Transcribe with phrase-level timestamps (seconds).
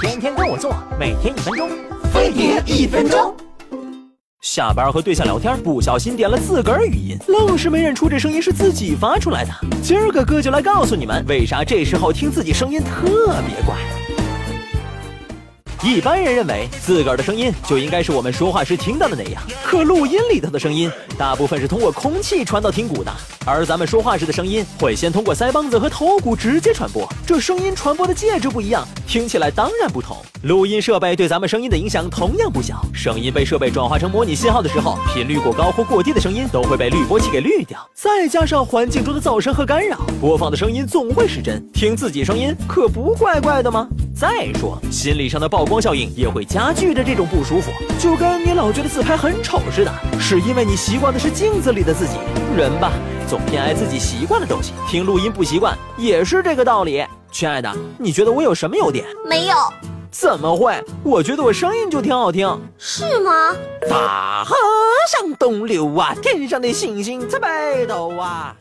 [0.00, 1.68] 天天跟我做，每天一分钟，
[2.12, 3.34] 飞碟一分钟。
[4.40, 9.50] 下班和对象聊天，不小心点了自个儿语音，愣是没认出这声音是自己发出来的。
[9.82, 13.97] 今儿个哥就来告诉你们，为啥这时候听自己声音特别怪。
[15.80, 23.12] 一般人认为自个儿的声音就应该是我们说话时听到的那样，可录音里头的声音大部分是通过空气传到听骨的，
[23.46, 30.16] 而咱们说话时的声音会先通过腮帮子和头骨直接传播，这声音传播的介质不一样，听起来当然不同。
[30.42, 41.64] 录音设备对咱们声音的影响同样不小，声音被设备转化成模拟信号的时候，频率过高或过低的声音都会被滤波器给滤掉，再加上环境中的噪声和干扰，播放的声音总会失真。
[41.72, 43.86] 听自己声音可不怪怪的吗？
[44.18, 52.14] 再说心理上的曝光效应也会加剧着这种不舒服，就跟你老觉得自拍很丑似的，是因为你习惯的是镜子里的自己。
[52.56, 52.90] 人吧，
[53.28, 57.04] 总偏爱自己习惯的东西，听录音不习惯也是这个道理。
[57.30, 59.06] 亲爱的，你觉得我有什么优点？
[59.24, 59.54] 没有。
[60.10, 60.74] 怎么会？
[61.04, 62.60] 我觉得我声音就挺好听。
[62.76, 63.54] 是吗？
[63.88, 64.56] 大河
[65.08, 68.52] 向东流啊，天上的星星在北斗啊。